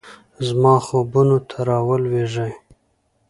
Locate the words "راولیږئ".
1.69-2.53